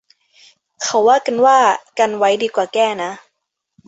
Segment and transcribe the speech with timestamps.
[0.83, 1.59] เขาว่ากันว่า
[1.99, 3.11] กันไว้ดีกว่าแก้นะ